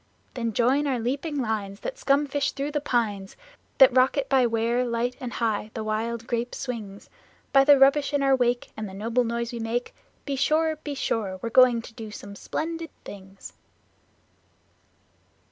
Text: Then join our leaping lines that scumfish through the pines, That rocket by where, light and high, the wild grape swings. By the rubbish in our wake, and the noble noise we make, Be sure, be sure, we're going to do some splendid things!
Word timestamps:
Then 0.33 0.51
join 0.51 0.87
our 0.87 0.97
leaping 0.97 1.37
lines 1.39 1.81
that 1.81 1.95
scumfish 1.99 2.53
through 2.53 2.71
the 2.71 2.81
pines, 2.81 3.37
That 3.77 3.95
rocket 3.95 4.27
by 4.29 4.47
where, 4.47 4.83
light 4.83 5.15
and 5.19 5.33
high, 5.33 5.69
the 5.75 5.83
wild 5.83 6.25
grape 6.25 6.55
swings. 6.55 7.07
By 7.53 7.63
the 7.65 7.77
rubbish 7.77 8.11
in 8.11 8.23
our 8.23 8.35
wake, 8.35 8.71
and 8.75 8.89
the 8.89 8.95
noble 8.95 9.23
noise 9.23 9.53
we 9.53 9.59
make, 9.59 9.93
Be 10.25 10.35
sure, 10.35 10.77
be 10.77 10.95
sure, 10.95 11.37
we're 11.43 11.51
going 11.51 11.83
to 11.83 11.93
do 11.93 12.09
some 12.09 12.35
splendid 12.35 12.89
things! 13.05 13.53